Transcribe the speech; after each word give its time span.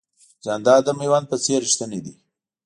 جانداد 0.43 0.81
د 0.85 0.89
مېوند 0.99 1.25
په 1.31 1.37
څېر 1.43 1.59
رښتینی 1.65 1.99
دی. 2.05 2.13